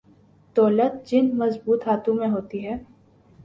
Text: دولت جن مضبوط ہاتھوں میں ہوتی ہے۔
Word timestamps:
دولت 0.55 0.93
جن 1.05 1.29
مضبوط 1.37 1.87
ہاتھوں 1.87 2.13
میں 2.13 2.27
ہوتی 2.27 2.65
ہے۔ 2.67 2.75